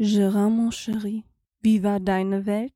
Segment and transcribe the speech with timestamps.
[0.00, 1.24] Gérard, mon chéri,
[1.60, 2.72] wie war deine Welt?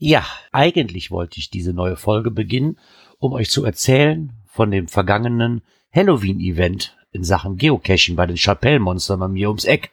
[0.00, 2.78] Ja, eigentlich wollte ich diese neue Folge beginnen,
[3.20, 5.62] um euch zu erzählen von dem vergangenen
[5.94, 9.92] Halloween-Event in Sachen Geocaching bei den Chapelle-Monstern bei mir ums Eck.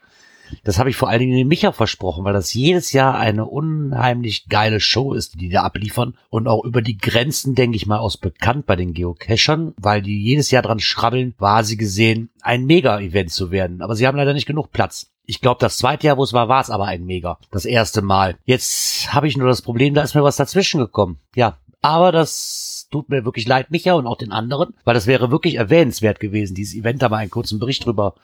[0.63, 4.47] Das habe ich vor allen Dingen dem Micha versprochen, weil das jedes Jahr eine unheimlich
[4.47, 6.15] geile Show ist, die da abliefern.
[6.29, 10.21] Und auch über die Grenzen, denke ich mal, aus bekannt bei den Geocachern, weil die
[10.21, 13.81] jedes Jahr dran schrabbeln, war sie gesehen, ein Mega-Event zu werden.
[13.81, 15.11] Aber sie haben leider nicht genug Platz.
[15.25, 17.37] Ich glaube, das zweite Jahr, wo es war, war es aber ein Mega.
[17.51, 18.37] Das erste Mal.
[18.45, 21.19] Jetzt habe ich nur das Problem, da ist mir was dazwischen gekommen.
[21.35, 25.31] Ja, aber das tut mir wirklich leid, Micha und auch den anderen, weil das wäre
[25.31, 28.15] wirklich erwähnenswert gewesen, dieses Event da mal einen kurzen Bericht drüber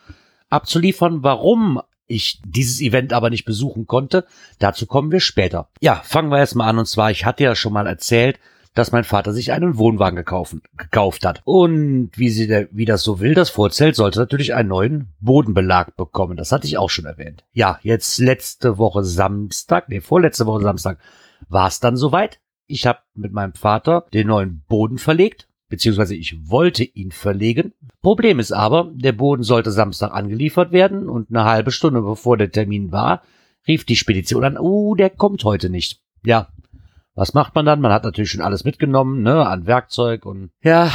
[0.49, 4.25] abzuliefern, warum ich dieses Event aber nicht besuchen konnte.
[4.59, 5.70] Dazu kommen wir später.
[5.81, 6.80] Ja, fangen wir erstmal an.
[6.80, 8.39] Und zwar, ich hatte ja schon mal erzählt,
[8.73, 11.42] dass mein Vater sich einen Wohnwagen gekauft, gekauft hat.
[11.45, 16.38] Und wie, sie, wie das so will, das Vorzelt sollte natürlich einen neuen Bodenbelag bekommen.
[16.38, 17.44] Das hatte ich auch schon erwähnt.
[17.53, 20.99] Ja, jetzt letzte Woche Samstag, nee, vorletzte Woche Samstag
[21.49, 22.39] war es dann soweit.
[22.66, 27.73] Ich habe mit meinem Vater den neuen Boden verlegt, beziehungsweise ich wollte ihn verlegen.
[28.03, 32.52] Problem ist aber, der Boden sollte Samstag angeliefert werden und eine halbe Stunde bevor der
[32.52, 33.23] Termin war,
[33.67, 35.99] rief die Spedition an, uh, der kommt heute nicht.
[36.23, 36.49] Ja,
[37.15, 37.81] was macht man dann?
[37.81, 40.91] Man hat natürlich schon alles mitgenommen, ne, an Werkzeug und ja,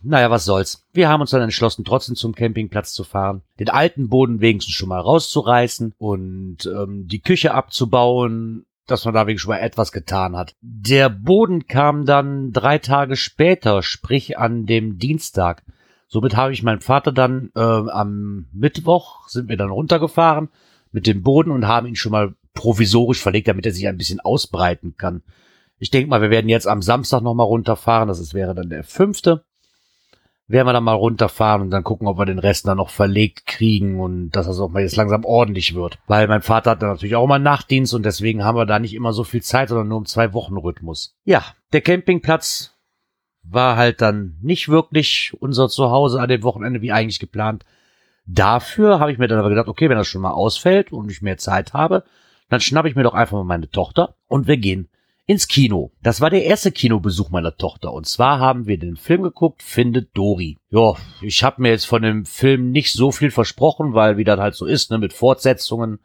[0.00, 0.86] naja, was soll's.
[0.94, 4.88] Wir haben uns dann entschlossen, trotzdem zum Campingplatz zu fahren, den alten Boden wenigstens schon
[4.88, 10.36] mal rauszureißen und ähm, die Küche abzubauen, dass man da wenigstens schon mal etwas getan
[10.36, 10.54] hat.
[10.60, 15.64] Der Boden kam dann drei Tage später, sprich an dem Dienstag.
[16.08, 20.48] Somit habe ich meinen Vater dann äh, am Mittwoch sind wir dann runtergefahren
[20.92, 24.20] mit dem Boden und haben ihn schon mal provisorisch verlegt, damit er sich ein bisschen
[24.20, 25.22] ausbreiten kann.
[25.78, 28.08] Ich denke mal, wir werden jetzt am Samstag nochmal runterfahren.
[28.08, 29.44] Das ist, wäre dann der fünfte.
[30.48, 33.46] Werden wir dann mal runterfahren und dann gucken, ob wir den Rest dann noch verlegt
[33.46, 35.98] kriegen und dass das auch mal jetzt langsam ordentlich wird.
[36.06, 38.94] Weil mein Vater hat dann natürlich auch mal Nachtdienst und deswegen haben wir da nicht
[38.94, 41.16] immer so viel Zeit, sondern nur um zwei Wochen Rhythmus.
[41.24, 42.76] Ja, der Campingplatz
[43.42, 47.64] war halt dann nicht wirklich unser Zuhause an dem Wochenende wie eigentlich geplant.
[48.26, 51.22] Dafür habe ich mir dann aber gedacht, okay, wenn das schon mal ausfällt und ich
[51.22, 52.04] mehr Zeit habe,
[52.48, 54.88] dann schnappe ich mir doch einfach mal meine Tochter und wir gehen
[55.26, 55.90] ins Kino.
[56.02, 57.92] Das war der erste Kinobesuch meiner Tochter.
[57.92, 60.56] Und zwar haben wir den Film geguckt, Findet Dory.
[60.70, 64.38] Ja, ich habe mir jetzt von dem Film nicht so viel versprochen, weil wie das
[64.38, 65.98] halt so ist, ne, mit Fortsetzungen.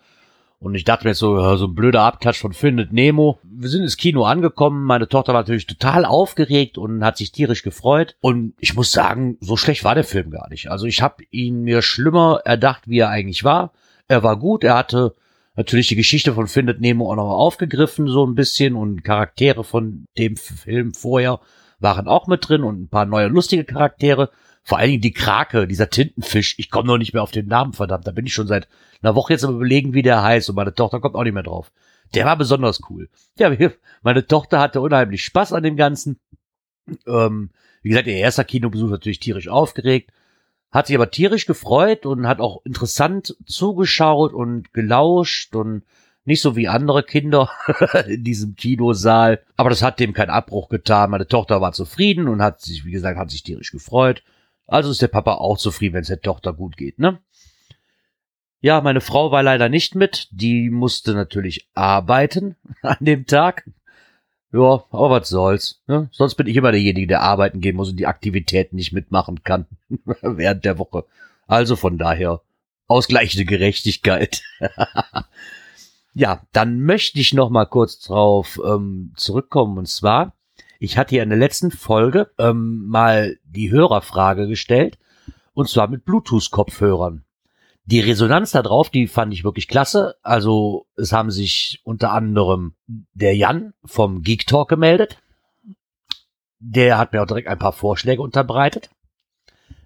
[0.60, 3.40] Und ich dachte mir jetzt so, so ein blöder Abklatsch von Findet Nemo.
[3.44, 4.86] Wir sind ins Kino angekommen.
[4.86, 8.16] Meine Tochter war natürlich total aufgeregt und hat sich tierisch gefreut.
[8.22, 10.70] Und ich muss sagen, so schlecht war der Film gar nicht.
[10.70, 13.72] Also ich habe ihn mir schlimmer erdacht, wie er eigentlich war.
[14.08, 14.64] Er war gut.
[14.64, 15.16] Er hatte
[15.56, 20.06] natürlich die Geschichte von Findet Nemo auch noch aufgegriffen, so ein bisschen, und Charaktere von
[20.18, 21.40] dem Film vorher
[21.80, 24.30] waren auch mit drin und ein paar neue lustige Charaktere.
[24.64, 26.56] Vor allen Dingen die Krake, dieser Tintenfisch.
[26.60, 28.06] Ich komme noch nicht mehr auf den Namen, verdammt.
[28.06, 28.68] Da bin ich schon seit
[29.02, 30.50] einer Woche jetzt am überlegen, wie der heißt.
[30.50, 31.72] Und meine Tochter kommt auch nicht mehr drauf.
[32.14, 33.10] Der war besonders cool.
[33.40, 33.52] Ja,
[34.04, 36.20] meine Tochter hatte unheimlich Spaß an dem Ganzen.
[37.08, 37.50] Ähm,
[37.82, 40.12] wie gesagt, ihr erster Kinobesuch natürlich tierisch aufgeregt
[40.72, 45.84] hat sich aber tierisch gefreut und hat auch interessant zugeschaut und gelauscht und
[46.24, 47.50] nicht so wie andere Kinder
[48.08, 49.42] in diesem Kinosaal.
[49.58, 51.12] Aber das hat dem keinen Abbruch getan.
[51.12, 54.24] Meine Tochter war zufrieden und hat sich, wie gesagt, hat sich tierisch gefreut.
[54.68, 57.20] Also ist der Papa auch zufrieden, wenn es der Tochter gut geht, ne?
[58.64, 60.28] Ja, meine Frau war leider nicht mit.
[60.32, 63.68] Die musste natürlich arbeiten an dem Tag.
[64.54, 65.82] Ja, aber was soll's.
[65.88, 66.10] Ne?
[66.12, 69.66] Sonst bin ich immer derjenige, der arbeiten gehen muss und die Aktivitäten nicht mitmachen kann
[70.22, 71.06] während der Woche.
[71.48, 72.42] Also von daher
[72.88, 74.44] ausgleichende Gerechtigkeit.
[76.14, 79.78] ja, dann möchte ich noch mal kurz drauf ähm, zurückkommen.
[79.78, 80.34] Und zwar,
[80.80, 84.98] ich hatte ja in der letzten Folge ähm, mal die Hörerfrage gestellt.
[85.54, 87.24] Und zwar mit Bluetooth-Kopfhörern.
[87.92, 90.16] Die Resonanz da drauf, die fand ich wirklich klasse.
[90.24, 95.18] Also es haben sich unter anderem der Jan vom Geek Talk gemeldet.
[96.60, 98.90] Der hat mir auch direkt ein paar Vorschläge unterbreitet.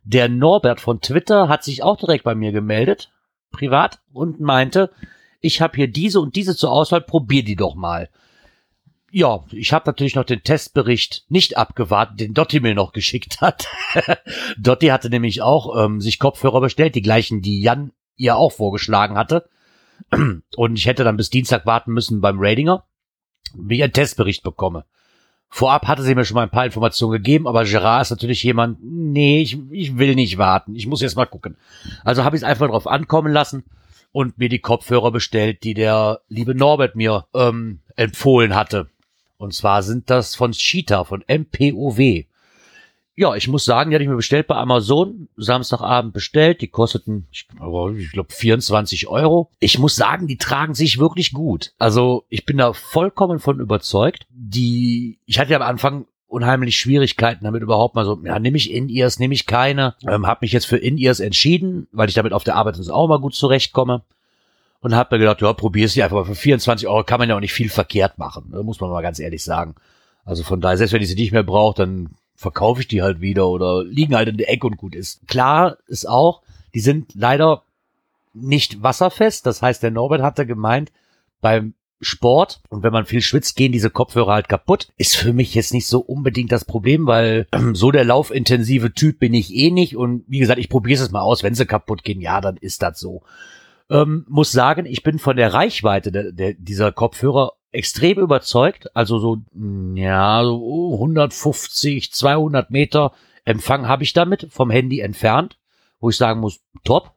[0.03, 3.11] Der Norbert von Twitter hat sich auch direkt bei mir gemeldet,
[3.51, 4.91] privat, und meinte,
[5.41, 8.09] ich habe hier diese und diese zur Auswahl, probier die doch mal.
[9.17, 13.65] Ja, ich habe natürlich noch den Testbericht nicht abgewartet, den Dotti mir noch geschickt hat.
[14.57, 19.15] Dotti hatte nämlich auch ähm, sich Kopfhörer bestellt, die gleichen, die Jan ihr auch vorgeschlagen
[19.15, 19.47] hatte.
[20.57, 22.83] Und ich hätte dann bis Dienstag warten müssen beim Ratinger,
[23.57, 24.83] wie ich einen Testbericht bekomme.
[25.47, 28.79] Vorab hatte sie mir schon mal ein paar Informationen gegeben, aber Gerard ist natürlich jemand,
[28.81, 31.55] nee, ich, ich will nicht warten, ich muss jetzt mal gucken.
[32.03, 33.63] Also habe ich es einfach drauf ankommen lassen
[34.11, 38.89] und mir die Kopfhörer bestellt, die der liebe Norbert mir ähm, empfohlen hatte.
[39.37, 42.25] Und zwar sind das von Cheetah, von MPOW.
[43.17, 47.27] Ja, ich muss sagen, die hatte ich mir bestellt bei Amazon, Samstagabend bestellt, die kosteten,
[47.31, 47.47] ich,
[48.11, 49.51] glaube, 24 Euro.
[49.59, 51.73] Ich muss sagen, die tragen sich wirklich gut.
[51.77, 54.27] Also ich bin da vollkommen von überzeugt.
[54.29, 58.71] Die, ich hatte ja am Anfang unheimlich Schwierigkeiten damit überhaupt mal so, ja, nehme ich
[58.71, 59.95] In-Ears, nehme ich keine.
[60.05, 63.19] Ähm, habe mich jetzt für In-Ears entschieden, weil ich damit auf der Arbeit auch mal
[63.19, 64.03] gut zurechtkomme.
[64.85, 66.27] Und habe mir gedacht, ja, probier es einfach.
[66.27, 68.51] Für 24 Euro kann man ja auch nicht viel verkehrt machen.
[68.51, 69.73] Da muss man mal ganz ehrlich sagen.
[70.25, 73.19] Also von daher, selbst wenn ich sie nicht mehr brauche, dann verkaufe ich die halt
[73.19, 75.27] wieder oder liegen halt in der Ecke und gut ist.
[75.27, 76.43] Klar ist auch,
[76.75, 77.63] die sind leider
[78.35, 79.47] nicht wasserfest.
[79.47, 80.91] Das heißt, der Norbert hatte gemeint,
[81.41, 84.89] beim Sport und wenn man viel schwitzt, gehen diese Kopfhörer halt kaputt.
[84.97, 89.17] Ist für mich jetzt nicht so unbedingt das Problem, weil ähm, so der laufintensive Typ
[89.17, 91.41] bin ich eh nicht und wie gesagt, ich probiere es mal aus.
[91.41, 93.23] Wenn sie kaputt gehen, ja, dann ist das so.
[93.89, 98.95] Ähm, muss sagen, ich bin von der Reichweite der, der, dieser Kopfhörer extrem überzeugt.
[98.95, 99.37] Also so,
[99.95, 103.11] ja, so 150, 200 Meter
[103.43, 105.59] Empfang habe ich damit vom Handy entfernt,
[105.99, 107.11] wo ich sagen muss, top.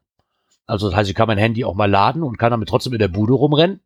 [0.66, 2.98] Also das heißt, ich kann mein Handy auch mal laden und kann damit trotzdem in
[2.98, 3.80] der Bude rumrennen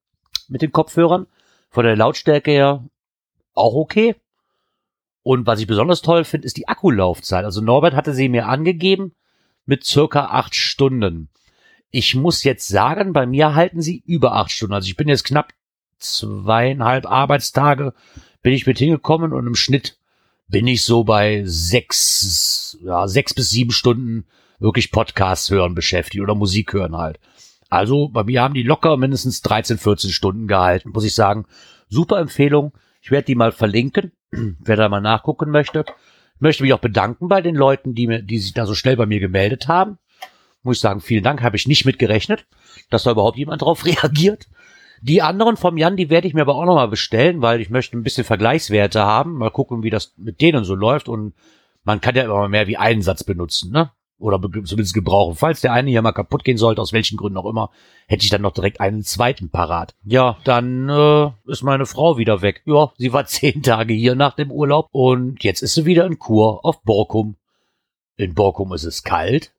[0.48, 1.28] mit den Kopfhörern.
[1.70, 2.84] Von der Lautstärke her
[3.54, 4.16] auch okay.
[5.22, 7.44] Und was ich besonders toll finde, ist die Akkulaufzeit.
[7.44, 9.14] Also Norbert hatte sie mir angegeben
[9.64, 11.28] mit circa acht Stunden.
[11.92, 14.74] Ich muss jetzt sagen, bei mir halten sie über acht Stunden.
[14.74, 15.52] Also ich bin jetzt knapp
[15.98, 17.94] zweieinhalb Arbeitstage
[18.42, 19.98] bin ich mit hingekommen und im Schnitt
[20.48, 24.26] bin ich so bei sechs, ja, sechs bis sieben Stunden
[24.58, 27.18] wirklich Podcasts hören beschäftigt oder Musik hören halt.
[27.70, 31.46] Also bei mir haben die locker mindestens 13, 14 Stunden gehalten, muss ich sagen.
[31.88, 32.72] Super Empfehlung.
[33.00, 35.84] Ich werde die mal verlinken, wer da mal nachgucken möchte.
[36.34, 38.96] Ich möchte mich auch bedanken bei den Leuten, die, mir, die sich da so schnell
[38.96, 39.98] bei mir gemeldet haben.
[40.62, 42.46] Muss ich sagen, vielen Dank, habe ich nicht mit gerechnet,
[42.90, 44.48] dass da überhaupt jemand drauf reagiert.
[45.02, 47.96] Die anderen vom Jan, die werde ich mir aber auch nochmal bestellen, weil ich möchte
[47.96, 49.34] ein bisschen Vergleichswerte haben.
[49.34, 51.08] Mal gucken, wie das mit denen so läuft.
[51.08, 51.34] Und
[51.82, 53.90] man kann ja immer mehr wie einen Satz benutzen, ne?
[54.18, 55.34] Oder zumindest gebrauchen.
[55.34, 57.70] Falls der eine hier mal kaputt gehen sollte, aus welchen Gründen auch immer,
[58.06, 59.96] hätte ich dann noch direkt einen zweiten parat.
[60.04, 62.62] Ja, dann äh, ist meine Frau wieder weg.
[62.64, 66.20] Ja, sie war zehn Tage hier nach dem Urlaub und jetzt ist sie wieder in
[66.20, 67.34] Kur auf Borkum.
[68.16, 69.52] In Borkum ist es kalt.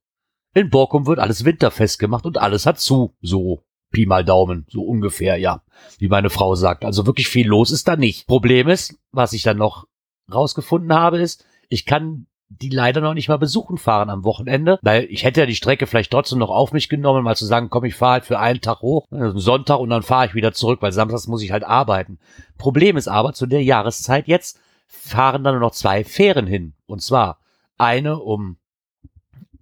[0.53, 3.15] In Borkum wird alles winterfest gemacht und alles hat zu.
[3.21, 3.63] So.
[3.91, 5.61] Pi mal Daumen, so ungefähr, ja,
[6.00, 6.83] wie meine Frau sagt.
[6.83, 8.25] Also wirklich viel los ist da nicht.
[8.25, 9.85] Problem ist, was ich dann noch
[10.33, 15.05] rausgefunden habe, ist, ich kann die leider noch nicht mal besuchen fahren am Wochenende, weil
[15.05, 17.85] ich hätte ja die Strecke vielleicht trotzdem noch auf mich genommen, mal zu sagen, komm,
[17.85, 20.81] ich fahre halt für einen Tag hoch, also Sonntag und dann fahre ich wieder zurück,
[20.81, 22.19] weil samstags muss ich halt arbeiten.
[22.57, 26.73] Problem ist aber, zu der Jahreszeit jetzt fahren dann nur noch zwei Fähren hin.
[26.85, 27.39] Und zwar
[27.77, 28.57] eine um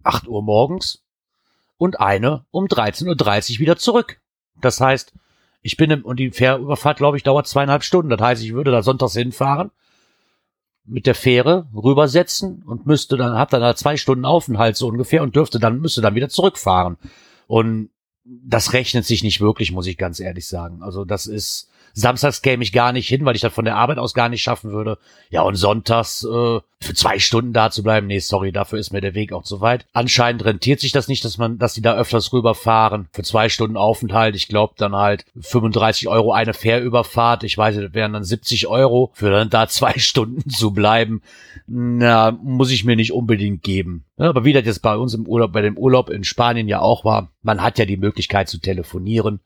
[0.03, 1.03] 8 Uhr morgens
[1.77, 4.19] und eine um 13.30 Uhr wieder zurück.
[4.61, 5.13] Das heißt,
[5.61, 8.09] ich bin im, und die Fährüberfahrt, glaube ich, dauert zweieinhalb Stunden.
[8.09, 9.71] Das heißt, ich würde da sonntags hinfahren,
[10.85, 15.21] mit der Fähre rübersetzen und müsste dann, hat dann da zwei Stunden Aufenthalt so ungefähr
[15.21, 16.97] und dürfte dann, müsste dann wieder zurückfahren.
[17.47, 17.89] Und
[18.23, 20.83] das rechnet sich nicht wirklich, muss ich ganz ehrlich sagen.
[20.83, 23.97] Also das ist, Samstags käme ich gar nicht hin, weil ich das von der Arbeit
[23.97, 24.97] aus gar nicht schaffen würde.
[25.29, 29.01] Ja, und sonntags äh, für zwei Stunden da zu bleiben, nee, sorry, dafür ist mir
[29.01, 29.85] der Weg auch zu weit.
[29.93, 33.07] Anscheinend rentiert sich das nicht, dass man, dass die da öfters rüberfahren.
[33.11, 37.43] Für zwei Stunden Aufenthalt, ich glaube dann halt 35 Euro eine Fährüberfahrt.
[37.43, 41.21] Ich weiß, das wären dann 70 Euro für dann da zwei Stunden zu bleiben.
[41.67, 44.05] Na, muss ich mir nicht unbedingt geben.
[44.21, 46.79] Ja, aber wie das jetzt bei uns im Urlaub, bei dem Urlaub in Spanien ja
[46.79, 49.39] auch war, man hat ja die Möglichkeit zu telefonieren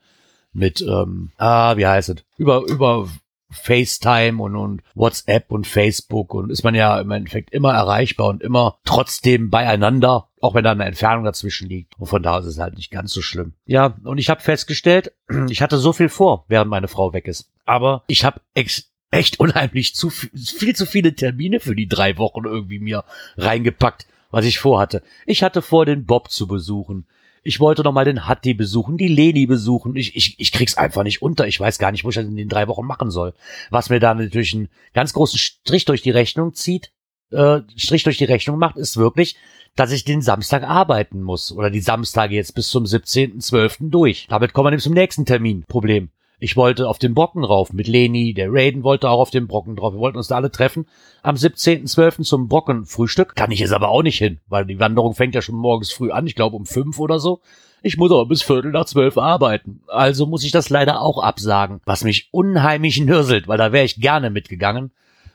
[0.52, 3.08] mit, ähm, ah, wie heißt es, über, über
[3.50, 8.44] FaceTime und, und WhatsApp und Facebook und ist man ja im Endeffekt immer erreichbar und
[8.44, 11.98] immer trotzdem beieinander, auch wenn da eine Entfernung dazwischen liegt.
[11.98, 13.54] Und von da ist es halt nicht ganz so schlimm.
[13.66, 15.14] Ja, und ich habe festgestellt,
[15.50, 17.50] ich hatte so viel vor, während meine Frau weg ist.
[17.64, 18.90] Aber ich habe echt
[19.40, 23.06] unheimlich zu viel, viel zu viele Termine für die drei Wochen irgendwie mir
[23.38, 25.02] reingepackt, was ich vorhatte.
[25.26, 27.08] Ich hatte vor, den Bob zu besuchen.
[27.42, 29.96] Ich wollte noch mal den Hatti besuchen, die Leni besuchen.
[29.96, 31.48] Ich, ich, ich krieg's einfach nicht unter.
[31.48, 33.34] Ich weiß gar nicht, wo ich das in den drei Wochen machen soll.
[33.70, 36.92] Was mir da natürlich einen ganz großen Strich durch die Rechnung zieht,
[37.32, 39.38] äh, Strich durch die Rechnung macht, ist wirklich,
[39.78, 41.54] dass ich den Samstag arbeiten muss.
[41.54, 43.90] Oder die Samstage jetzt bis zum 17.12.
[43.90, 44.28] durch.
[44.28, 45.64] Damit kommen wir nämlich zum nächsten Termin.
[45.70, 46.10] Problem.
[46.40, 49.76] Ich wollte auf den Brocken rauf mit Leni, der Raiden wollte auch auf den Brocken
[49.76, 49.94] drauf.
[49.94, 50.88] Wir wollten uns da alle treffen
[51.24, 52.24] am 17.12.
[52.24, 53.36] zum Brockenfrühstück.
[53.36, 56.12] Kann ich jetzt aber auch nicht hin, weil die Wanderung fängt ja schon morgens früh
[56.12, 57.42] an, ich glaube um fünf oder so.
[57.82, 59.82] Ich muss aber bis Viertel nach zwölf arbeiten.
[59.88, 64.02] Also muss ich das leider auch absagen, was mich unheimlich nürselt, weil da wäre ich
[64.02, 64.92] gerne mitgegangen.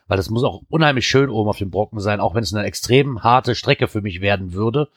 [0.09, 2.67] Weil das muss auch unheimlich schön oben auf dem Brocken sein, auch wenn es eine
[2.67, 4.89] extrem harte Strecke für mich werden würde.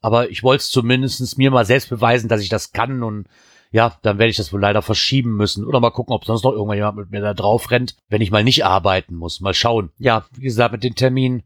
[0.00, 3.26] Aber ich wollte es zumindest mir mal selbst beweisen, dass ich das kann und
[3.72, 5.64] ja, dann werde ich das wohl leider verschieben müssen.
[5.64, 8.30] Oder mal gucken, ob sonst noch irgendwann jemand mit mir da drauf rennt, wenn ich
[8.30, 9.40] mal nicht arbeiten muss.
[9.40, 9.90] Mal schauen.
[9.98, 11.42] Ja, wie gesagt, mit den Terminen,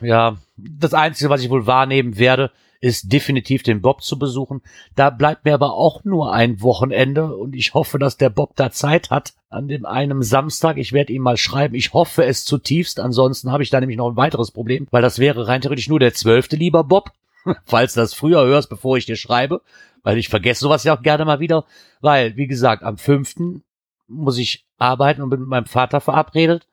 [0.00, 4.60] ja, das Einzige, was ich wohl wahrnehmen werde, ist definitiv den Bob zu besuchen.
[4.94, 8.70] Da bleibt mir aber auch nur ein Wochenende und ich hoffe, dass der Bob da
[8.70, 10.76] Zeit hat an dem einen Samstag.
[10.76, 11.74] Ich werde ihm mal schreiben.
[11.76, 13.00] Ich hoffe es zutiefst.
[13.00, 15.98] Ansonsten habe ich da nämlich noch ein weiteres Problem, weil das wäre rein theoretisch nur
[15.98, 17.12] der zwölfte, lieber Bob.
[17.64, 19.62] Falls du das früher hörst, bevor ich dir schreibe,
[20.04, 21.64] weil ich vergesse sowas ja auch gerne mal wieder,
[22.00, 23.64] weil, wie gesagt, am fünften
[24.06, 26.68] muss ich arbeiten und bin mit meinem Vater verabredet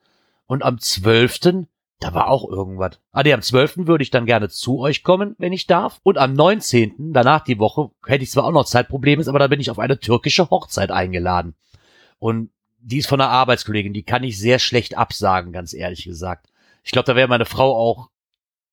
[0.46, 1.66] und am zwölften
[2.02, 2.98] da war auch irgendwas.
[3.12, 3.86] Ah, nee, am 12.
[3.86, 6.00] würde ich dann gerne zu euch kommen, wenn ich darf.
[6.02, 9.60] Und am 19., danach die Woche, hätte ich zwar auch noch Zeitprobleme, aber da bin
[9.60, 11.54] ich auf eine türkische Hochzeit eingeladen.
[12.18, 16.48] Und die ist von einer Arbeitskollegin, die kann ich sehr schlecht absagen, ganz ehrlich gesagt.
[16.82, 18.10] Ich glaube, da wäre meine Frau auch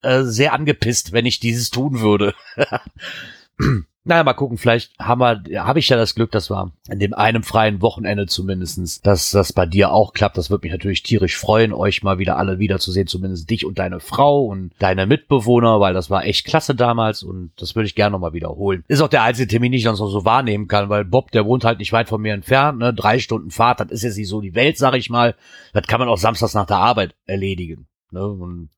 [0.02, 2.34] äh, sehr angepisst, wenn ich dieses tun würde.
[4.10, 7.80] Naja, mal gucken, vielleicht habe ich ja das Glück, dass wir an dem einem freien
[7.84, 10.36] Wochenende zumindestens, dass das bei dir auch klappt.
[10.36, 14.00] Das würde mich natürlich tierisch freuen, euch mal wieder alle wiederzusehen, zumindest dich und deine
[14.00, 18.14] Frau und deine Mitbewohner, weil das war echt klasse damals und das würde ich gerne
[18.14, 18.84] nochmal wiederholen.
[18.88, 21.46] Ist auch der einzige Termin, den ich sonst noch so wahrnehmen kann, weil Bob, der
[21.46, 22.96] wohnt halt nicht weit von mir entfernt, ne?
[22.96, 25.36] drei Stunden Fahrt, das ist jetzt nicht so die Welt, sag ich mal.
[25.72, 27.86] Das kann man auch samstags nach der Arbeit erledigen.
[28.10, 28.26] Ne?
[28.26, 28.72] Und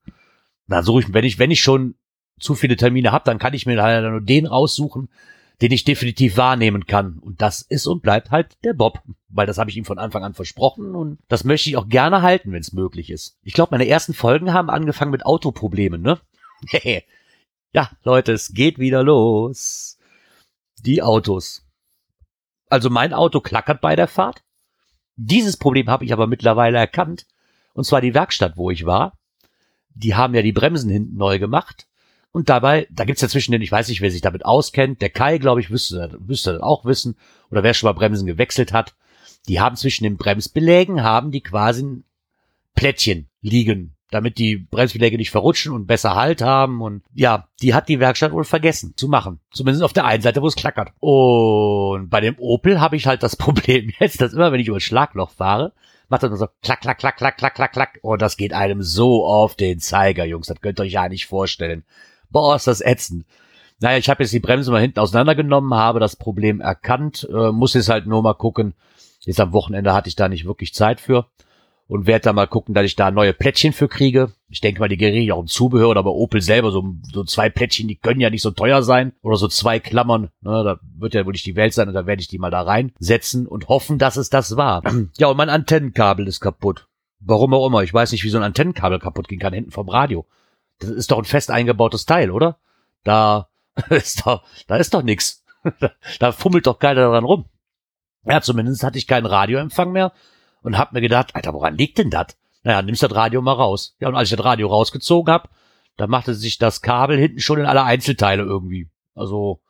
[0.66, 1.94] na, suche ich, wenn ich, wenn ich schon
[2.42, 5.08] zu viele Termine habe, dann kann ich mir halt nur den raussuchen,
[5.60, 7.18] den ich definitiv wahrnehmen kann.
[7.18, 9.00] Und das ist und bleibt halt der Bob.
[9.28, 12.20] Weil das habe ich ihm von Anfang an versprochen und das möchte ich auch gerne
[12.20, 13.38] halten, wenn es möglich ist.
[13.42, 16.20] Ich glaube, meine ersten Folgen haben angefangen mit Autoproblemen, ne?
[17.72, 19.98] ja, Leute, es geht wieder los.
[20.80, 21.64] Die Autos.
[22.68, 24.42] Also mein Auto klackert bei der Fahrt.
[25.16, 27.26] Dieses Problem habe ich aber mittlerweile erkannt.
[27.74, 29.18] Und zwar die Werkstatt, wo ich war.
[29.94, 31.86] Die haben ja die Bremsen hinten neu gemacht.
[32.32, 35.10] Und dabei, da gibt's ja zwischen den, ich weiß nicht, wer sich damit auskennt, der
[35.10, 37.16] Kai, glaube ich, wüsste, wüsste das auch wissen,
[37.50, 38.94] oder wer schon mal Bremsen gewechselt hat,
[39.48, 42.04] die haben zwischen den Bremsbelägen, haben die quasi ein
[42.74, 46.80] Plättchen liegen, damit die Bremsbeläge nicht verrutschen und besser Halt haben.
[46.80, 49.40] Und ja, die hat die Werkstatt wohl vergessen zu machen.
[49.50, 50.92] Zumindest auf der einen Seite, wo es klackert.
[51.00, 54.80] Und bei dem Opel habe ich halt das Problem jetzt, dass immer, wenn ich über
[54.80, 55.72] Schlagloch fahre,
[56.08, 57.98] macht er nur so klack, klack, klack, klack, klack, klack, klack.
[58.02, 60.46] Und oh, das geht einem so auf den Zeiger, Jungs.
[60.46, 61.84] Das könnt ihr euch ja nicht vorstellen
[62.32, 63.24] boah, ist das ätzend.
[63.80, 67.74] Naja, ich habe jetzt die Bremse mal hinten auseinandergenommen, habe das Problem erkannt, äh, muss
[67.74, 68.74] jetzt halt nur mal gucken.
[69.20, 71.26] Jetzt am Wochenende hatte ich da nicht wirklich Zeit für
[71.88, 74.32] und werde da mal gucken, dass ich da neue Plättchen für kriege.
[74.48, 77.50] Ich denke mal, die kriege auch im Zubehör oder bei Opel selber so, so zwei
[77.50, 80.30] Plättchen, die können ja nicht so teuer sein oder so zwei Klammern.
[80.40, 82.50] Ne, da wird ja wohl nicht die Welt sein und da werde ich die mal
[82.50, 84.82] da reinsetzen und hoffen, dass es das war.
[85.18, 86.86] ja, und mein Antennenkabel ist kaputt.
[87.20, 87.82] Warum auch immer.
[87.82, 90.26] Ich weiß nicht, wie so ein Antennenkabel kaputt gehen kann, hinten vom Radio.
[90.82, 92.58] Das ist doch ein fest eingebautes Teil, oder?
[93.04, 93.48] Da
[93.90, 95.44] ist doch, da ist doch nix.
[96.18, 97.44] da fummelt doch keiner dran rum.
[98.24, 100.12] Ja, zumindest hatte ich keinen Radioempfang mehr
[100.62, 102.36] und hab mir gedacht, Alter, woran liegt denn das?
[102.62, 103.96] Naja, nimmst das Radio mal raus.
[104.00, 105.50] Ja, und als ich das Radio rausgezogen hab,
[105.96, 108.88] da machte sich das Kabel hinten schon in alle Einzelteile irgendwie.
[109.14, 109.60] Also,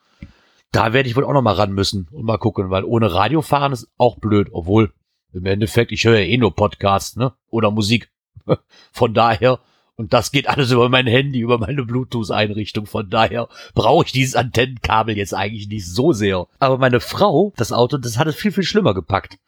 [0.70, 3.42] da werde ich wohl auch noch mal ran müssen und mal gucken, weil ohne Radio
[3.42, 4.92] fahren ist auch blöd, obwohl
[5.32, 7.32] im Endeffekt, ich höre ja eh nur Podcasts, ne?
[7.48, 8.10] Oder Musik.
[8.92, 9.60] Von daher
[9.96, 12.86] und das geht alles über mein Handy, über meine Bluetooth-Einrichtung.
[12.86, 16.46] Von daher brauche ich dieses Antennenkabel jetzt eigentlich nicht so sehr.
[16.58, 19.38] Aber meine Frau, das Auto, das hat es viel, viel schlimmer gepackt.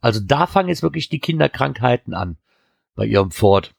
[0.00, 2.36] Also da fangen jetzt wirklich die Kinderkrankheiten an.
[2.94, 3.74] Bei ihrem Ford.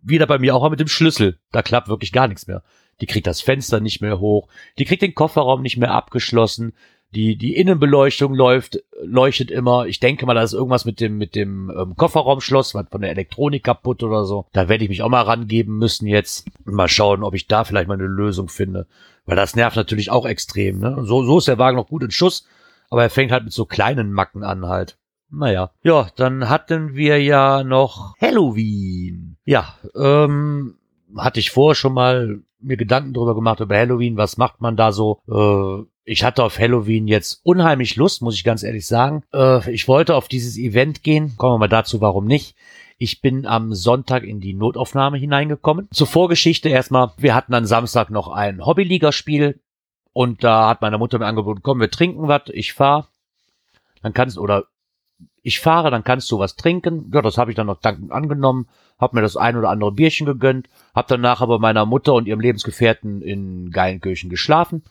[0.00, 1.38] Wieder bei mir auch mit dem Schlüssel.
[1.50, 2.62] Da klappt wirklich gar nichts mehr.
[3.00, 4.48] Die kriegt das Fenster nicht mehr hoch.
[4.78, 6.72] Die kriegt den Kofferraum nicht mehr abgeschlossen.
[7.14, 9.86] Die, die Innenbeleuchtung läuft, leuchtet immer.
[9.86, 13.10] Ich denke mal, da ist irgendwas mit dem, mit dem ähm, Kofferraumschloss, was von der
[13.10, 14.46] Elektronik kaputt oder so.
[14.52, 16.48] Da werde ich mich auch mal rangeben müssen jetzt.
[16.64, 18.86] Mal schauen, ob ich da vielleicht mal eine Lösung finde.
[19.26, 20.78] Weil das nervt natürlich auch extrem.
[20.78, 21.04] Ne?
[21.04, 22.46] So, so ist der Wagen noch gut in Schuss,
[22.88, 24.96] aber er fängt halt mit so kleinen Macken an halt.
[25.30, 25.70] Naja.
[25.82, 29.36] Ja, dann hatten wir ja noch Halloween.
[29.44, 30.76] Ja, ähm,
[31.16, 34.92] hatte ich vorher schon mal mir Gedanken drüber gemacht über Halloween, was macht man da
[34.92, 35.20] so?
[35.28, 39.22] Äh, ich hatte auf Halloween jetzt unheimlich Lust, muss ich ganz ehrlich sagen.
[39.32, 41.36] Äh, ich wollte auf dieses Event gehen.
[41.36, 42.56] Kommen wir mal dazu, warum nicht.
[42.98, 45.88] Ich bin am Sonntag in die Notaufnahme hineingekommen.
[45.92, 49.60] Zur Vorgeschichte erstmal, wir hatten am Samstag noch ein Hobbyligaspiel
[50.12, 53.08] und da hat meine Mutter mir angeboten, komm, wir trinken was, ich fahr.
[54.02, 54.64] Dann kannst oder
[55.42, 57.10] ich fahre, dann kannst du was trinken.
[57.12, 58.68] Ja, das habe ich dann noch dankend angenommen,
[58.98, 62.40] hab mir das ein oder andere Bierchen gegönnt, hab danach aber meiner Mutter und ihrem
[62.40, 64.82] Lebensgefährten in Geilenkirchen geschlafen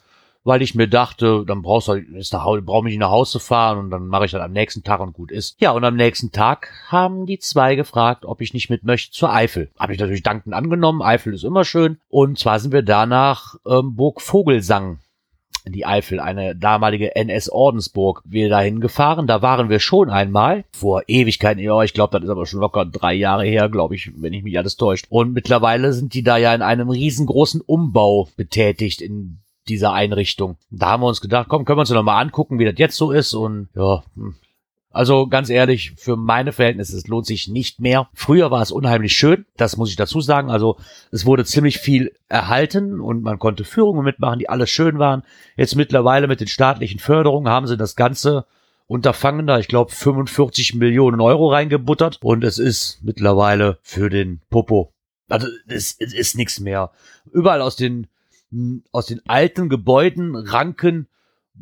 [0.44, 3.78] weil ich mir dachte, dann brauchst du ist Hause, brauche mich nicht nach Hause fahren
[3.78, 5.60] und dann mache ich das am nächsten Tag und gut ist.
[5.60, 9.34] Ja, und am nächsten Tag haben die zwei gefragt, ob ich nicht mit möchte zur
[9.34, 9.70] Eifel.
[9.78, 12.00] Habe ich natürlich dankend angenommen, Eifel ist immer schön.
[12.10, 15.00] Und zwar sind wir danach ähm, Burg Vogelsang
[15.66, 18.24] die Eifel, eine damalige NS-Ordensburg.
[18.26, 22.32] Wir dahin gefahren, da waren wir schon einmal, vor Ewigkeiten, ja, ich glaube, das ist
[22.32, 25.06] aber schon locker drei Jahre her, glaube ich, wenn ich mich alles täuscht.
[25.10, 29.38] Und mittlerweile sind die da ja in einem riesengroßen Umbau betätigt in
[29.68, 30.58] dieser Einrichtung.
[30.70, 32.98] Da haben wir uns gedacht, komm, können wir uns noch mal angucken, wie das jetzt
[32.98, 34.36] so ist und ja, hm.
[34.90, 38.10] also ganz ehrlich, für meine Verhältnisse, es lohnt sich nicht mehr.
[38.14, 40.50] Früher war es unheimlich schön, das muss ich dazu sagen.
[40.50, 40.78] Also
[41.12, 45.24] es wurde ziemlich viel erhalten und man konnte Führungen mitmachen, die alles schön waren.
[45.58, 48.46] Jetzt mittlerweile mit den staatlichen Förderungen haben sie das Ganze
[48.92, 54.92] Unterfangen da, ich glaube, 45 Millionen Euro reingebuttert und es ist mittlerweile für den Popo.
[55.30, 56.92] Also es, es ist nichts mehr.
[57.32, 58.08] Überall aus den
[58.92, 61.08] aus den alten Gebäuden ranken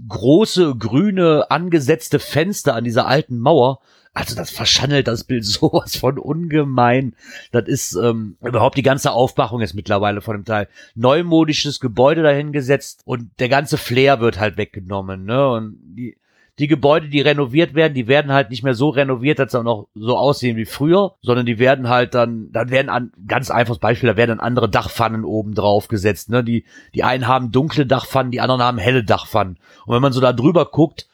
[0.07, 3.79] große grüne angesetzte Fenster an dieser alten Mauer.
[4.13, 7.15] Also das verschandelt das Bild sowas von ungemein.
[7.51, 13.01] Das ist ähm, überhaupt die ganze Aufmachung ist mittlerweile von dem Teil neumodisches Gebäude dahingesetzt
[13.05, 15.25] und der ganze Flair wird halt weggenommen.
[15.25, 15.49] Ne?
[15.49, 16.17] Und die
[16.59, 19.63] die Gebäude, die renoviert werden, die werden halt nicht mehr so renoviert, dass sie auch
[19.63, 23.79] noch so aussehen wie früher, sondern die werden halt dann, dann werden an, ganz einfaches
[23.79, 27.85] Beispiel, da werden dann andere Dachpfannen oben drauf gesetzt, ne, die, die einen haben dunkle
[27.85, 29.57] Dachpfannen, die anderen haben helle Dachpfannen.
[29.85, 31.07] Und wenn man so da drüber guckt,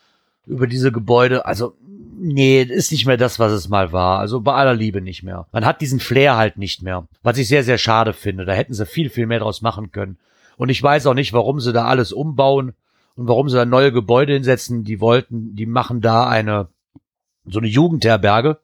[0.48, 1.75] über diese Gebäude, also,
[2.18, 4.20] nee, ist nicht mehr das, was es mal war.
[4.20, 5.48] Also bei aller Liebe nicht mehr.
[5.52, 7.08] Man hat diesen Flair halt nicht mehr.
[7.24, 8.46] Was ich sehr, sehr schade finde.
[8.46, 10.18] Da hätten sie viel, viel mehr draus machen können.
[10.58, 12.74] Und ich weiß auch nicht, warum sie da alles umbauen
[13.15, 14.84] und warum sie da neue Gebäude hinsetzen.
[14.84, 16.67] Die wollten, die machen da eine
[17.45, 18.60] so eine Jugendherberge.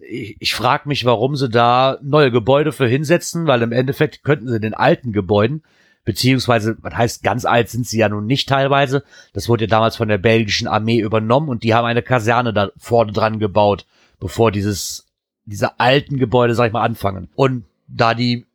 [0.00, 4.48] Ich, ich frage mich, warum sie da neue Gebäude für hinsetzen, weil im Endeffekt könnten
[4.48, 5.62] sie den alten Gebäuden,
[6.04, 9.04] beziehungsweise, was heißt ganz alt sind sie ja nun nicht teilweise.
[9.32, 12.70] Das wurde ja damals von der belgischen Armee übernommen und die haben eine Kaserne da
[12.76, 13.86] vorne dran gebaut,
[14.18, 15.06] bevor dieses,
[15.44, 17.28] diese alten Gebäude, sag ich mal, anfangen.
[17.34, 18.46] Und da die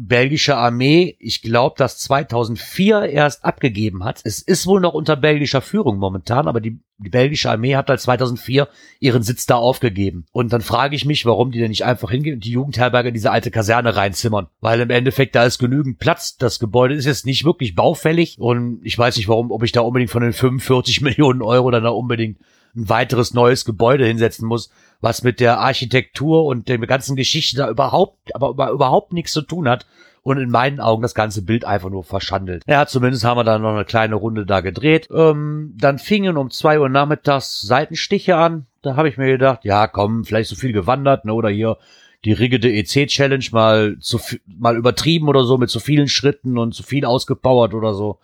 [0.00, 4.20] belgische Armee, ich glaube, das 2004 erst abgegeben hat.
[4.22, 8.00] Es ist wohl noch unter belgischer Führung momentan, aber die, die belgische Armee hat halt
[8.00, 8.68] 2004
[9.00, 10.26] ihren Sitz da aufgegeben.
[10.30, 13.14] Und dann frage ich mich, warum die denn nicht einfach hingehen und die Jugendherberge in
[13.14, 14.46] diese alte Kaserne reinzimmern.
[14.60, 16.36] Weil im Endeffekt da ist genügend Platz.
[16.36, 19.80] Das Gebäude ist jetzt nicht wirklich baufällig und ich weiß nicht, warum, ob ich da
[19.80, 22.38] unbedingt von den 45 Millionen Euro dann da unbedingt
[22.74, 27.70] ein weiteres neues Gebäude hinsetzen muss, was mit der Architektur und der ganzen Geschichte da
[27.70, 29.86] überhaupt, aber überhaupt nichts zu tun hat
[30.22, 32.62] und in meinen Augen das ganze Bild einfach nur verschandelt.
[32.66, 35.08] Ja, zumindest haben wir dann noch eine kleine Runde da gedreht.
[35.12, 38.66] Ähm, dann fingen um zwei Uhr nachmittags Seitenstiche an.
[38.82, 41.78] Da habe ich mir gedacht, ja komm, vielleicht so viel gewandert, ne, oder hier
[42.24, 46.82] die riggede EC-Challenge mal zu mal übertrieben oder so mit zu vielen Schritten und zu
[46.82, 48.18] viel ausgepowert oder so.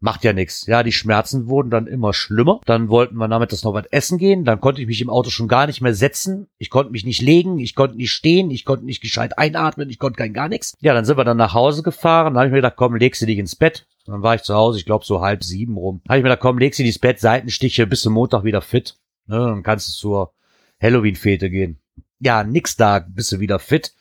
[0.00, 0.66] Macht ja nichts.
[0.66, 2.60] Ja, die Schmerzen wurden dann immer schlimmer.
[2.66, 4.44] Dann wollten wir damit das noch was essen gehen.
[4.44, 6.48] Dann konnte ich mich im Auto schon gar nicht mehr setzen.
[6.58, 9.98] Ich konnte mich nicht legen, ich konnte nicht stehen, ich konnte nicht gescheit einatmen, ich
[9.98, 10.76] konnte kein gar nichts.
[10.80, 12.34] Ja, dann sind wir dann nach Hause gefahren.
[12.34, 13.86] Dann habe ich mir gedacht, komm, legst du dich ins Bett.
[14.04, 16.02] Dann war ich zu Hause, ich glaube so halb sieben rum.
[16.08, 18.60] Habe ich mir gedacht, komm, legst du dich ins Bett, Seitenstiche, bis zum Montag wieder
[18.60, 18.96] fit.
[19.26, 20.32] Ne, dann kannst du zur
[20.80, 21.80] Halloween-Fete gehen.
[22.20, 23.94] Ja, nix da, bist du wieder fit.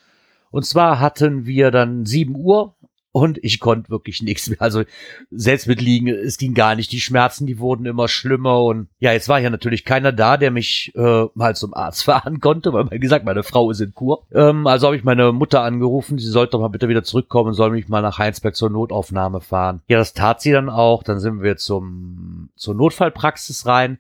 [0.51, 2.74] Und zwar hatten wir dann sieben Uhr
[3.15, 4.61] und ich konnte wirklich nichts mehr.
[4.61, 4.83] Also
[5.31, 6.91] selbst mit Liegen, es ging gar nicht.
[6.91, 10.51] Die Schmerzen, die wurden immer schlimmer und ja, jetzt war ja natürlich keiner da, der
[10.51, 14.23] mich äh, mal zum Arzt fahren konnte, weil wie gesagt, meine Frau ist in Kur.
[14.33, 17.53] Ähm, also habe ich meine Mutter angerufen, sie sollte doch mal bitte wieder zurückkommen und
[17.53, 19.81] soll mich mal nach Heinsberg zur Notaufnahme fahren.
[19.87, 21.01] Ja, das tat sie dann auch.
[21.01, 23.97] Dann sind wir zum zur Notfallpraxis rein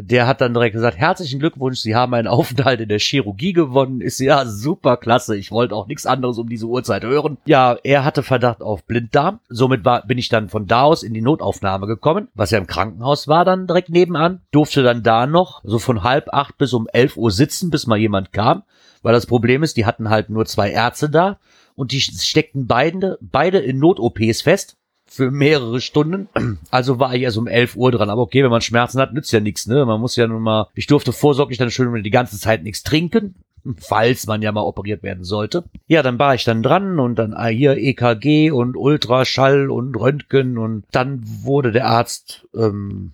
[0.00, 4.00] der hat dann direkt gesagt, herzlichen Glückwunsch, Sie haben einen Aufenthalt in der Chirurgie gewonnen.
[4.00, 5.36] Ist ja super klasse.
[5.36, 7.38] Ich wollte auch nichts anderes um diese Uhrzeit hören.
[7.46, 9.40] Ja, er hatte Verdacht auf Blinddarm.
[9.48, 12.66] Somit war, bin ich dann von da aus in die Notaufnahme gekommen, was ja im
[12.66, 14.40] Krankenhaus war dann direkt nebenan.
[14.52, 17.98] Durfte dann da noch so von halb acht bis um elf Uhr sitzen, bis mal
[17.98, 18.62] jemand kam.
[19.02, 21.38] Weil das Problem ist, die hatten halt nur zwei Ärzte da
[21.74, 24.77] und die steckten beide, beide in Not-OPs fest
[25.08, 26.28] für mehrere Stunden.
[26.70, 28.10] Also war ich erst um 11 Uhr dran.
[28.10, 29.84] Aber okay, wenn man Schmerzen hat, nützt ja nichts, ne?
[29.86, 33.36] Man muss ja nun mal, ich durfte vorsorglich dann schön die ganze Zeit nichts trinken,
[33.78, 35.64] falls man ja mal operiert werden sollte.
[35.86, 40.58] Ja, dann war ich dann dran und dann ah, hier EKG und Ultraschall und Röntgen
[40.58, 43.12] und dann wurde der Arzt ähm,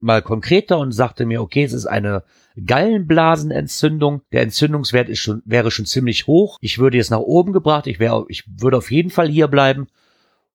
[0.00, 2.24] mal konkreter und sagte mir, okay, es ist eine
[2.64, 4.22] Gallenblasenentzündung.
[4.32, 6.58] Der Entzündungswert ist schon, wäre schon ziemlich hoch.
[6.60, 7.86] Ich würde jetzt nach oben gebracht.
[7.86, 9.88] Ich wäre, ich würde auf jeden Fall hier bleiben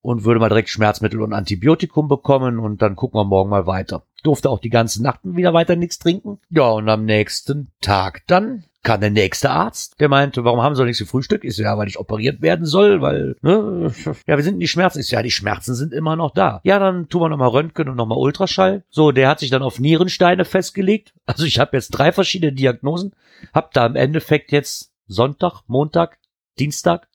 [0.07, 4.03] und würde mal direkt Schmerzmittel und Antibiotikum bekommen und dann gucken wir morgen mal weiter.
[4.23, 6.39] Durfte auch die ganze Nacht wieder weiter nichts trinken.
[6.49, 10.85] Ja, und am nächsten Tag dann kam der nächste Arzt, der meinte, warum haben sie
[10.85, 11.43] nichts gefrühstückt?
[11.43, 13.91] Ist ja, weil ich operiert werden soll, weil, ne,
[14.25, 14.99] ja, wir sind in die Schmerzen.
[14.99, 16.61] Ist ja, die Schmerzen sind immer noch da.
[16.63, 18.85] Ja, dann tun wir nochmal Röntgen und nochmal Ultraschall.
[18.89, 21.13] So, der hat sich dann auf Nierensteine festgelegt.
[21.25, 23.11] Also ich habe jetzt drei verschiedene Diagnosen,
[23.53, 26.17] hab da im Endeffekt jetzt Sonntag, Montag,
[26.57, 27.09] Dienstag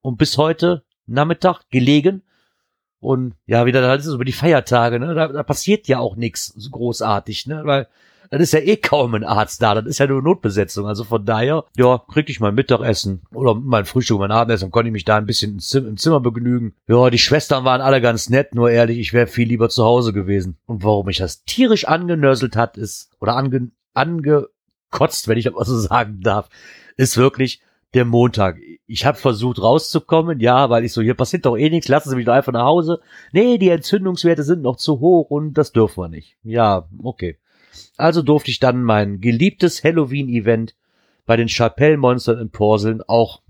[0.00, 2.22] und bis heute Nachmittag gelegen
[3.02, 5.12] Und ja, wieder, das ist über die Feiertage, ne?
[5.14, 7.62] Da, da passiert ja auch nichts großartig, ne?
[7.64, 7.88] Weil
[8.30, 10.86] dann ist ja eh kaum ein Arzt da, das ist ja nur Notbesetzung.
[10.86, 14.92] Also von daher, ja, krieg ich mein Mittagessen oder mein Frühstück, mein Abendessen, konnte ich
[14.92, 16.74] mich da ein bisschen im Zimmer begnügen.
[16.86, 20.12] Ja, die Schwestern waren alle ganz nett, nur ehrlich, ich wäre viel lieber zu Hause
[20.12, 20.56] gewesen.
[20.66, 25.64] Und warum mich das tierisch angenörselt hat, ist, oder ange, angekotzt, wenn ich das mal
[25.64, 26.48] so sagen darf,
[26.96, 27.62] ist wirklich,
[27.94, 28.58] der Montag.
[28.86, 32.16] Ich habe versucht rauszukommen, ja, weil ich so, hier passiert doch eh nichts, lassen Sie
[32.16, 33.00] mich doch einfach nach Hause.
[33.32, 36.36] Nee, die Entzündungswerte sind noch zu hoch und das dürfen wir nicht.
[36.42, 37.38] Ja, okay.
[37.96, 40.74] Also durfte ich dann mein geliebtes Halloween-Event
[41.26, 43.42] bei den Chapelle-Monstern in Porseln auch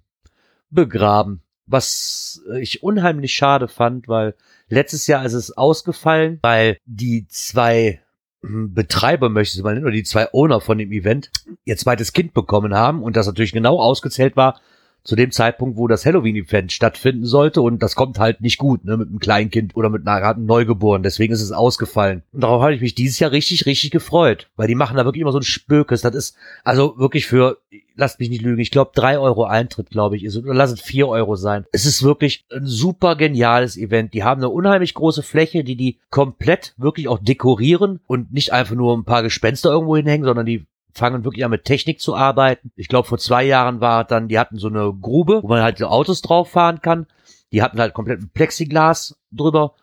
[0.71, 1.43] begraben.
[1.67, 4.35] Was ich unheimlich schade fand, weil
[4.69, 8.02] letztes Jahr ist es ausgefallen, weil die zwei
[8.43, 11.31] Betreiber, möchte ich mal nennen, oder die zwei Owner von dem Event
[11.65, 14.61] ihr zweites Kind bekommen haben und das natürlich genau ausgezählt war,
[15.05, 18.97] zu dem Zeitpunkt, wo das Halloween-Event stattfinden sollte und das kommt halt nicht gut, ne,
[18.97, 21.03] mit einem Kleinkind oder mit einer Neugeboren.
[21.03, 22.23] Deswegen ist es ausgefallen.
[22.33, 25.23] Und darauf habe ich mich dieses Jahr richtig, richtig gefreut, weil die machen da wirklich
[25.23, 26.03] immer so ein Spökes.
[26.03, 27.59] Das ist also wirklich für,
[27.95, 30.81] lasst mich nicht lügen, ich glaube drei Euro Eintritt, glaube ich, ist oder lass es
[30.81, 31.65] vier Euro sein.
[31.73, 34.15] Es ist wirklich ein super geniales Event.
[34.15, 38.75] Die haben eine unheimlich große Fläche, die die komplett wirklich auch dekorieren und nicht einfach
[38.75, 42.71] nur ein paar Gespenster irgendwo hinhängen, sondern die fangen wirklich an mit Technik zu arbeiten.
[42.77, 45.79] Ich glaube, vor zwei Jahren war dann, die hatten so eine Grube, wo man halt
[45.79, 47.07] so Autos drauf fahren kann.
[47.51, 49.75] Die hatten halt komplett ein Plexiglas drüber.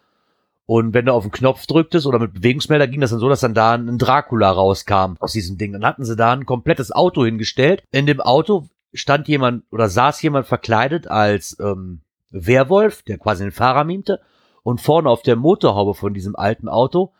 [0.70, 3.40] Und wenn du auf den Knopf drücktest oder mit Bewegungsmelder ging das dann so, dass
[3.40, 5.74] dann da ein Dracula rauskam aus diesem Ding.
[5.74, 7.82] Dann hatten sie da ein komplettes Auto hingestellt.
[7.90, 13.52] In dem Auto stand jemand oder saß jemand verkleidet als ähm, Werwolf, der quasi den
[13.52, 14.22] Fahrer mimte.
[14.62, 17.14] Und vorne auf der Motorhaube von diesem alten Auto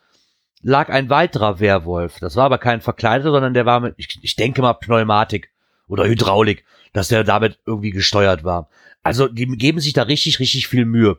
[0.62, 2.20] lag ein weiterer Werwolf.
[2.20, 5.50] Das war aber kein Verkleideter, sondern der war mit, ich, ich denke mal, Pneumatik
[5.88, 8.68] oder Hydraulik, dass der damit irgendwie gesteuert war.
[9.02, 11.18] Also die geben sich da richtig, richtig viel Mühe.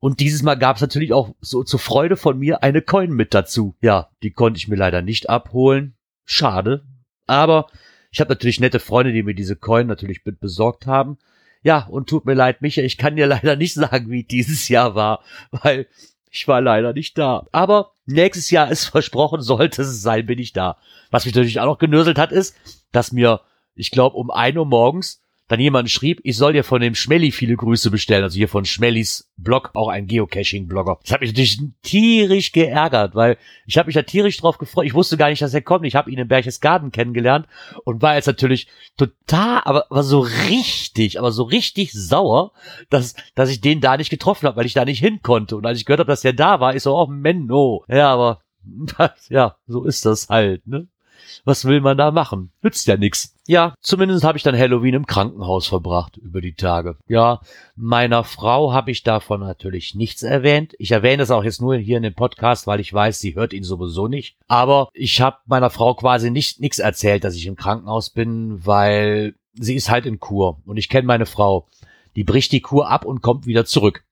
[0.00, 3.34] Und dieses Mal gab es natürlich auch so zur Freude von mir eine Coin mit
[3.34, 3.74] dazu.
[3.80, 5.94] Ja, die konnte ich mir leider nicht abholen.
[6.24, 6.84] Schade.
[7.26, 7.66] Aber
[8.10, 11.18] ich habe natürlich nette Freunde, die mir diese Coin natürlich mit besorgt haben.
[11.62, 14.94] Ja, und tut mir leid, Micha, ich kann dir leider nicht sagen, wie dieses Jahr
[14.94, 15.86] war, weil
[16.30, 17.46] ich war leider nicht da.
[17.52, 20.76] Aber nächstes Jahr ist versprochen, sollte es sein, bin ich da.
[21.10, 22.54] Was mich natürlich auch noch genörselt hat, ist,
[22.92, 23.40] dass mir,
[23.74, 27.32] ich glaube, um ein Uhr morgens dann jemand schrieb, ich soll dir von dem Schmelly
[27.32, 30.98] viele Grüße bestellen, also hier von Schmellys Blog, auch ein Geocaching-Blogger.
[31.02, 34.84] Das hat mich natürlich tierisch geärgert, weil ich habe mich da tierisch drauf gefreut.
[34.84, 35.86] Ich wusste gar nicht, dass er kommt.
[35.86, 37.46] Ich habe ihn in Berchtesgaden kennengelernt
[37.84, 42.52] und war jetzt natürlich total, aber, aber so richtig, aber so richtig sauer,
[42.90, 45.56] dass, dass ich den da nicht getroffen habe, weil ich da nicht hin konnte.
[45.56, 47.84] Und als ich gehört habe, dass er da war, ich so, oh Menno.
[47.88, 48.42] Ja, aber
[49.28, 50.88] ja, so ist das halt, ne?
[51.44, 52.50] Was will man da machen?
[52.62, 53.34] Nützt ja nix.
[53.46, 56.96] Ja, zumindest habe ich dann Halloween im Krankenhaus verbracht über die Tage.
[57.08, 57.40] Ja,
[57.76, 60.74] meiner Frau habe ich davon natürlich nichts erwähnt.
[60.78, 63.52] Ich erwähne es auch jetzt nur hier in dem Podcast, weil ich weiß, sie hört
[63.52, 64.36] ihn sowieso nicht.
[64.48, 69.34] Aber ich habe meiner Frau quasi nicht nichts erzählt, dass ich im Krankenhaus bin, weil
[69.54, 71.66] sie ist halt in Kur und ich kenne meine Frau.
[72.16, 74.04] Die bricht die Kur ab und kommt wieder zurück.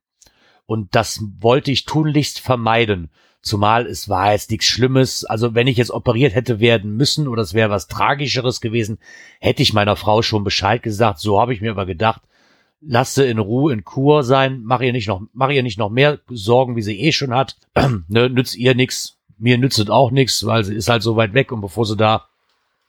[0.67, 3.11] Und das wollte ich tunlichst vermeiden.
[3.47, 5.25] Zumal es war jetzt nichts Schlimmes.
[5.25, 8.99] Also wenn ich jetzt operiert hätte werden müssen oder es wäre was Tragischeres gewesen,
[9.39, 11.21] hätte ich meiner Frau schon Bescheid gesagt.
[11.21, 12.23] So habe ich mir aber gedacht,
[12.81, 15.91] lass sie in Ruhe in Kur sein, mach ihr nicht noch, mach ihr nicht noch
[15.91, 17.57] mehr Sorgen, wie sie eh schon hat.
[18.09, 21.33] ne, nützt ihr nix, mir nützt es auch nichts, weil sie ist halt so weit
[21.33, 22.27] weg und bevor sie da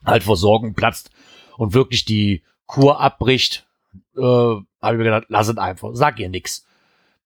[0.06, 1.12] halt vor Sorgen platzt
[1.58, 3.68] und wirklich die Kur abbricht,
[4.16, 6.67] äh, habe ich mir gedacht, lass es einfach, sag ihr nix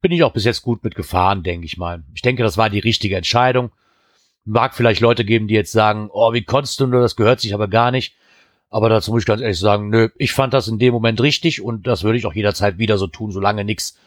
[0.01, 2.03] bin ich auch bis jetzt gut mitgefahren, denke ich mal.
[2.13, 3.71] Ich denke, das war die richtige Entscheidung.
[4.43, 7.53] Mag vielleicht Leute geben, die jetzt sagen, oh, wie konntest du nur, das gehört sich
[7.53, 8.15] aber gar nicht.
[8.69, 11.61] Aber dazu muss ich ganz ehrlich sagen, nö, ich fand das in dem Moment richtig
[11.61, 13.97] und das würde ich auch jederzeit wieder so tun, solange nichts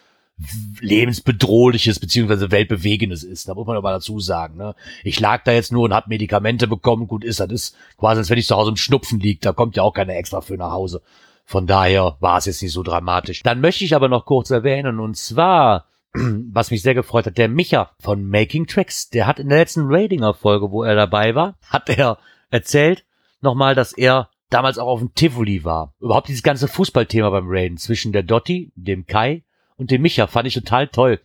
[0.81, 3.49] lebensbedrohliches beziehungsweise weltbewegendes ist.
[3.49, 4.57] Da muss man aber dazu sagen.
[4.57, 4.75] Ne?
[5.05, 7.07] Ich lag da jetzt nur und hab Medikamente bekommen.
[7.07, 9.45] Gut ist, das ist quasi, als wenn ich zu Hause im Schnupfen liegt.
[9.45, 11.03] Da kommt ja auch keine extra für nach Hause.
[11.45, 13.43] Von daher war es jetzt nicht so dramatisch.
[13.43, 17.49] Dann möchte ich aber noch kurz erwähnen, und zwar, was mich sehr gefreut hat, der
[17.49, 21.89] Micha von Making Tracks, der hat in der letzten Radinger-Folge, wo er dabei war, hat
[21.91, 22.19] er
[22.51, 23.05] erzählt
[23.41, 25.95] nochmal, dass er damals auch auf dem Tivoli war.
[26.01, 29.43] Überhaupt dieses ganze Fußballthema beim Raiden zwischen der Dotti, dem Kai
[29.77, 31.21] und dem Micha fand ich total toll.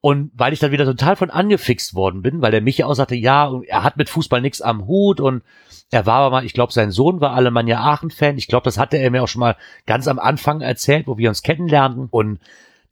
[0.00, 3.16] Und weil ich dann wieder total von angefixt worden bin, weil der Micha auch sagte,
[3.16, 5.42] ja, er hat mit Fußball nichts am Hut und
[5.90, 8.38] er war aber mal, ich glaube, sein Sohn war Alemannia Aachen-Fan.
[8.38, 9.56] Ich glaube, das hatte er mir auch schon mal
[9.86, 12.08] ganz am Anfang erzählt, wo wir uns kennenlernten.
[12.10, 12.38] Und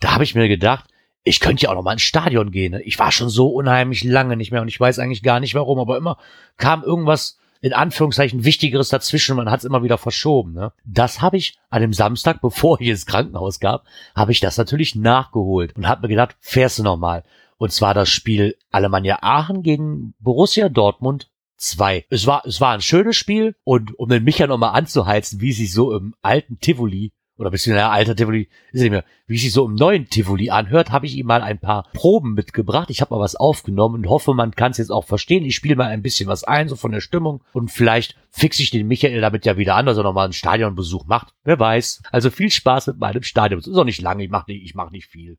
[0.00, 0.86] da habe ich mir gedacht,
[1.22, 2.72] ich könnte ja auch noch mal ins Stadion gehen.
[2.72, 2.82] Ne?
[2.82, 5.78] Ich war schon so unheimlich lange nicht mehr und ich weiß eigentlich gar nicht warum,
[5.78, 6.18] aber immer
[6.56, 9.36] kam irgendwas in Anführungszeichen Wichtigeres dazwischen.
[9.36, 10.52] Man hat es immer wieder verschoben.
[10.52, 10.72] Ne?
[10.84, 14.94] Das habe ich an dem Samstag, bevor ich ins Krankenhaus gab, habe ich das natürlich
[14.94, 17.24] nachgeholt und habe mir gedacht, fährst du nochmal.
[17.58, 22.06] Und zwar das Spiel Alemannia Aachen gegen Borussia Dortmund 2.
[22.10, 25.72] Es war, es war ein schönes Spiel und um den Micha nochmal anzuheizen, wie sich
[25.72, 29.74] so im alten Tivoli oder beziehungsweise alter Tivoli, ist nicht mehr, wie sich so im
[29.74, 32.90] neuen Tivoli anhört, habe ich ihm mal ein paar Proben mitgebracht.
[32.90, 35.44] Ich habe mal was aufgenommen und hoffe, man kann es jetzt auch verstehen.
[35.44, 38.70] Ich spiele mal ein bisschen was ein, so von der Stimmung und vielleicht fixe ich
[38.70, 41.34] den Michael damit ja wieder an, dass er nochmal einen Stadionbesuch macht.
[41.44, 42.02] Wer weiß.
[42.10, 43.60] Also viel Spaß mit meinem Stadion.
[43.60, 45.36] Ist auch nicht lange, ich mache nicht, ich mach nicht viel.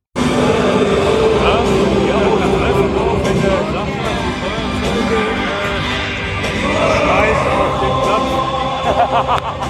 [8.97, 9.63] Ja,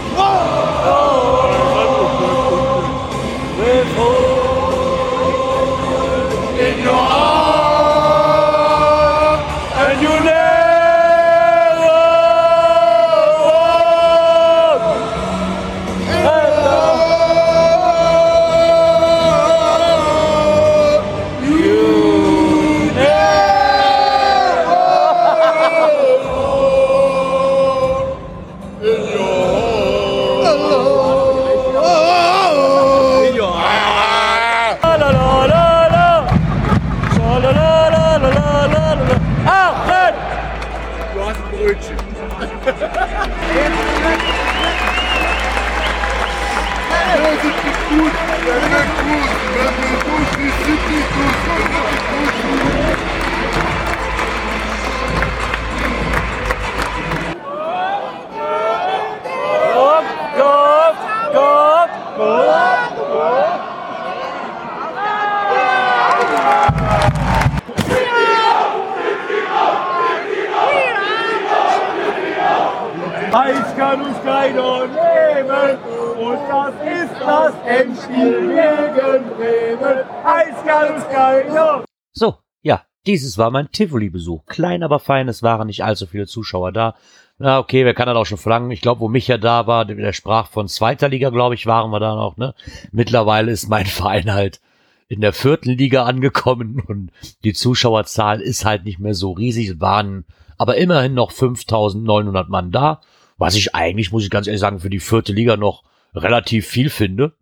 [83.07, 84.45] Dieses war mein Tivoli-Besuch.
[84.45, 86.95] Klein, aber fein, es waren nicht allzu viele Zuschauer da.
[87.39, 88.71] Na, okay, wer kann das auch schon verlangen?
[88.71, 91.99] Ich glaube, wo Micha da war, der sprach von zweiter Liga, glaube ich, waren wir
[91.99, 92.55] da noch, ne?
[92.91, 94.59] Mittlerweile ist mein Verein halt
[95.07, 97.11] in der vierten Liga angekommen und
[97.43, 99.69] die Zuschauerzahl ist halt nicht mehr so riesig.
[99.69, 100.25] Es waren
[100.57, 103.01] aber immerhin noch 5900 Mann da,
[103.37, 106.89] was ich eigentlich, muss ich ganz ehrlich sagen, für die vierte Liga noch relativ viel
[106.89, 107.33] finde.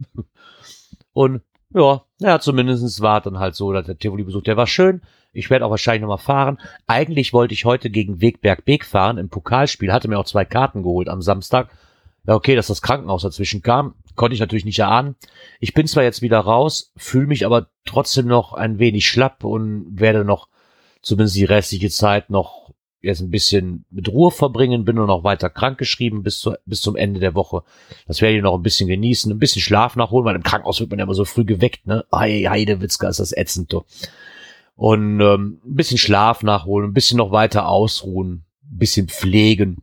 [1.13, 1.41] Und
[1.73, 5.01] ja, ja, zumindestens war dann halt so, dass der Tivoli-Besuch, der war schön.
[5.35, 6.59] Ich werde auch wahrscheinlich nochmal fahren.
[6.87, 10.83] Eigentlich wollte ich heute gegen Wegberg Beek fahren im Pokalspiel, hatte mir auch zwei Karten
[10.83, 11.69] geholt am Samstag.
[12.25, 15.15] Ja, okay, dass das Krankenhaus dazwischen kam, konnte ich natürlich nicht erahnen.
[15.59, 19.99] Ich bin zwar jetzt wieder raus, fühle mich aber trotzdem noch ein wenig schlapp und
[19.99, 20.47] werde noch
[21.01, 22.65] zumindest die restliche Zeit noch
[23.01, 26.95] jetzt ein bisschen mit Ruhe verbringen, bin nur noch weiter krankgeschrieben bis, zu, bis zum
[26.95, 27.61] Ende der Woche.
[28.07, 30.89] Das werde ich noch ein bisschen genießen, ein bisschen Schlaf nachholen, weil im Krankenhaus wird
[30.89, 32.05] man ja immer so früh geweckt, ne?
[32.09, 33.83] Ei, Heidewitzka, ist das ätzend, du.
[34.75, 39.81] Und ähm, ein bisschen Schlaf nachholen, ein bisschen noch weiter ausruhen, ein bisschen pflegen.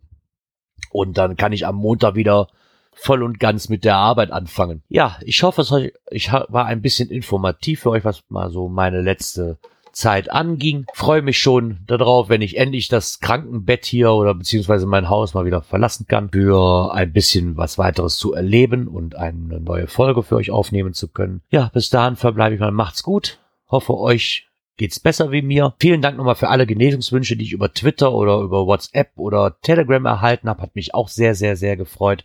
[0.90, 2.48] Und dann kann ich am Montag wieder
[2.92, 4.82] voll und ganz mit der Arbeit anfangen.
[4.88, 8.68] Ja, ich hoffe, es euch, ich war ein bisschen informativ für euch, was mal so
[8.68, 9.58] meine letzte
[9.92, 10.86] Zeit anging.
[10.94, 15.44] Freue mich schon darauf, wenn ich endlich das Krankenbett hier oder beziehungsweise mein Haus mal
[15.44, 20.36] wieder verlassen kann, für ein bisschen was weiteres zu erleben und eine neue Folge für
[20.36, 21.42] euch aufnehmen zu können.
[21.50, 22.70] Ja, bis dahin verbleibe ich mal.
[22.70, 23.38] Macht's gut.
[23.68, 25.74] Hoffe euch geht's besser wie mir.
[25.78, 30.04] Vielen Dank nochmal für alle Genesungswünsche, die ich über Twitter oder über WhatsApp oder Telegram
[30.06, 30.62] erhalten habe.
[30.62, 32.24] Hat mich auch sehr, sehr, sehr gefreut.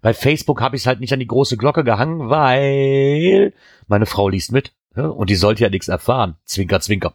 [0.00, 3.54] Bei Facebook habe ich es halt nicht an die große Glocke gehangen, weil
[3.86, 6.36] meine Frau liest mit ja, und die sollte ja nichts erfahren.
[6.44, 7.14] Zwinker, zwinker.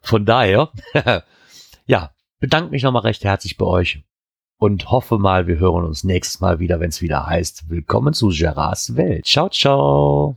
[0.00, 0.70] Von daher,
[1.86, 4.04] ja, bedanke mich nochmal recht herzlich bei euch
[4.58, 8.28] und hoffe mal, wir hören uns nächstes Mal wieder, wenn es wieder heißt, willkommen zu
[8.28, 9.26] Gerards Welt.
[9.26, 10.36] Ciao, ciao.